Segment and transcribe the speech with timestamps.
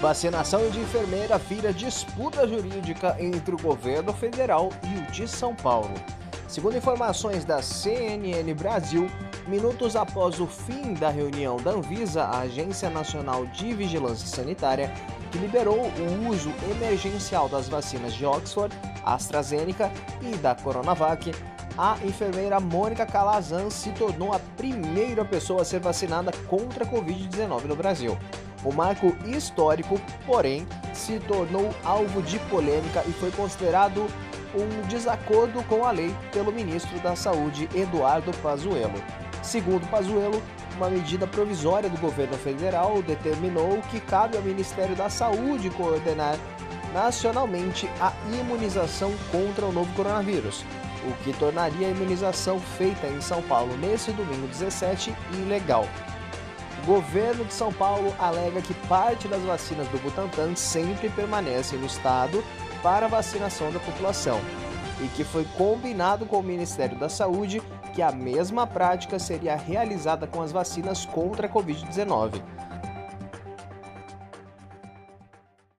[0.00, 5.92] Vacinação de enfermeira vira disputa jurídica entre o governo federal e o de São Paulo.
[6.46, 9.10] Segundo informações da CNN Brasil,
[9.48, 14.88] minutos após o fim da reunião da Anvisa, a Agência Nacional de Vigilância Sanitária,
[15.32, 18.72] que liberou o uso emergencial das vacinas de Oxford,
[19.04, 19.90] AstraZeneca
[20.22, 21.32] e da Coronavac,
[21.76, 27.64] a enfermeira Mônica Calazan se tornou a primeira pessoa a ser vacinada contra a Covid-19
[27.64, 28.16] no Brasil.
[28.68, 34.06] O marco histórico, porém, se tornou alvo de polêmica e foi considerado
[34.54, 39.02] um desacordo com a lei pelo ministro da Saúde, Eduardo Pazuello.
[39.42, 40.42] Segundo Pazuello,
[40.76, 46.36] uma medida provisória do governo federal determinou que cabe ao Ministério da Saúde coordenar
[46.92, 50.62] nacionalmente a imunização contra o novo coronavírus
[51.06, 55.86] o que tornaria a imunização feita em São Paulo nesse domingo 17 ilegal.
[56.86, 62.42] Governo de São Paulo alega que parte das vacinas do Butantan sempre permanecem no estado
[62.82, 64.40] para vacinação da população
[65.00, 67.62] e que foi combinado com o Ministério da Saúde
[67.94, 72.40] que a mesma prática seria realizada com as vacinas contra a Covid-19.